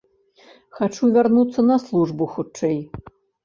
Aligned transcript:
Хачу 0.77 1.11
вярнуцца 1.19 1.67
на 1.69 1.79
службу 1.87 2.33
хутчэй. 2.35 2.79